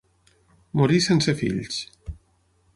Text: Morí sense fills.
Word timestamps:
Morí 0.81 0.97
sense 1.09 1.37
fills. 1.43 1.79